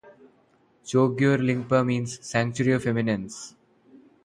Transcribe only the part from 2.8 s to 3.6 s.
Eminence.